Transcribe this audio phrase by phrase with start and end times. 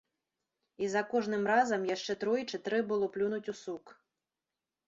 [0.85, 3.85] І за кожным разам яшчэ тройчы трэ было плюнуць у сук.